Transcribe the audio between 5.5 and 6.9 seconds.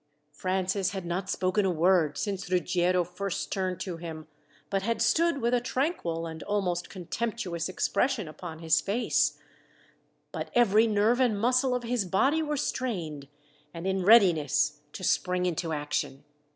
a tranquil and almost